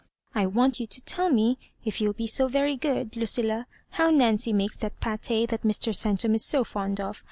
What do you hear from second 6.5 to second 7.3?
fond of.